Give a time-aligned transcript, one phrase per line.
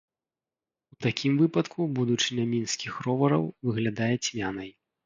[0.95, 4.69] У такім выпадку будучыня мінскіх ровараў выглядае цьмянай.